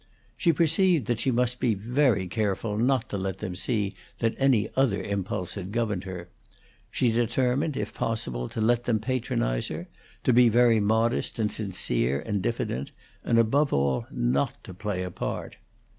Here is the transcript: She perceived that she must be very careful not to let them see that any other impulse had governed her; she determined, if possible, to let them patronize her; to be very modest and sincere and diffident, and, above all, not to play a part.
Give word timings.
She 0.35 0.51
perceived 0.51 1.05
that 1.05 1.19
she 1.19 1.29
must 1.29 1.59
be 1.59 1.75
very 1.75 2.27
careful 2.27 2.75
not 2.75 3.07
to 3.09 3.19
let 3.19 3.37
them 3.37 3.53
see 3.55 3.93
that 4.17 4.33
any 4.39 4.67
other 4.75 4.99
impulse 5.03 5.53
had 5.53 5.71
governed 5.71 6.05
her; 6.05 6.27
she 6.89 7.11
determined, 7.11 7.77
if 7.77 7.93
possible, 7.93 8.49
to 8.49 8.59
let 8.59 8.85
them 8.85 8.97
patronize 8.97 9.67
her; 9.67 9.87
to 10.23 10.33
be 10.33 10.49
very 10.49 10.79
modest 10.79 11.37
and 11.37 11.51
sincere 11.51 12.19
and 12.19 12.41
diffident, 12.41 12.89
and, 13.23 13.37
above 13.37 13.71
all, 13.73 14.07
not 14.09 14.55
to 14.63 14.73
play 14.73 15.03
a 15.03 15.11
part. 15.11 15.57